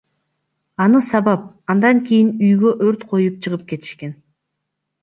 [0.85, 1.41] Аны сабап,
[1.75, 4.13] андан кийин үйгө өрт коюп чыгып кетишкен.